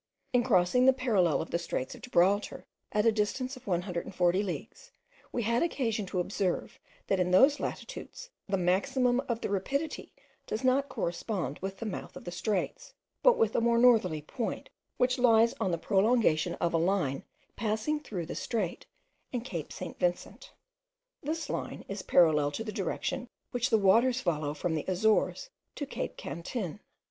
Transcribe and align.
In 0.33 0.41
crossing 0.41 0.87
the 0.87 0.93
parallel 0.93 1.43
of 1.43 1.51
the 1.51 1.59
straits 1.59 1.93
of 1.93 2.01
Gibraltar, 2.01 2.65
at 2.91 3.05
a 3.05 3.11
distance 3.11 3.55
of 3.55 3.67
140 3.67 4.41
leagues, 4.41 4.91
we 5.31 5.43
had 5.43 5.61
occasion 5.61 6.07
to 6.07 6.19
observe, 6.19 6.79
that 7.05 7.19
in 7.19 7.29
those 7.29 7.59
latitudes 7.59 8.31
the 8.49 8.57
maximum 8.57 9.19
of 9.29 9.41
the 9.41 9.49
rapidity 9.51 10.11
does 10.47 10.63
not 10.63 10.89
correspond 10.89 11.59
with 11.59 11.77
the 11.77 11.85
mouth 11.85 12.15
of 12.15 12.23
the 12.23 12.31
straits, 12.31 12.95
but 13.21 13.37
with 13.37 13.55
a 13.55 13.61
more 13.61 13.77
northerly 13.77 14.23
point, 14.23 14.71
which 14.97 15.19
lies 15.19 15.53
on 15.59 15.69
the 15.69 15.77
prolongation 15.77 16.55
of 16.55 16.73
a 16.73 16.77
line 16.79 17.23
passing 17.55 17.99
through 17.99 18.25
the 18.25 18.33
strait 18.33 18.87
and 19.31 19.45
Cape 19.45 19.71
St. 19.71 19.99
Vincent. 19.99 20.51
This 21.21 21.47
line 21.47 21.85
is 21.87 22.01
parallel 22.01 22.49
to 22.53 22.63
the 22.63 22.71
direction 22.71 23.29
which 23.51 23.69
the 23.69 23.77
waters 23.77 24.19
follow 24.19 24.55
from 24.55 24.73
the 24.73 24.85
Azores 24.87 25.51
to 25.75 25.85
Cape 25.85 26.17
Cantin. 26.17 26.79